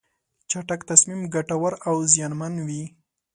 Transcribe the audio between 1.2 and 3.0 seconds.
ګټور او زیانمن وي.